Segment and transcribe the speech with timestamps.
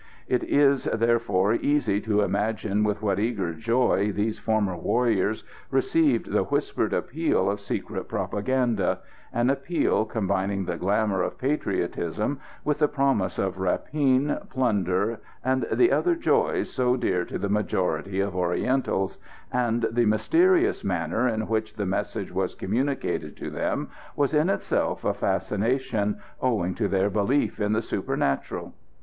[0.27, 6.41] It is, therefore, easy to imagine with what eager joy these former warriors received the
[6.45, 9.01] whispered appeal of secret propaganda
[9.31, 15.91] an appeal combining the glamour of patriotism with the promise of rapine, plunder, and the
[15.91, 19.19] other joys so dear to the majority of Orientals
[19.53, 25.05] and the mysterious manner in which the message was communicated to them was in itself
[25.05, 28.73] a fascination owing to their belief in the supernatural.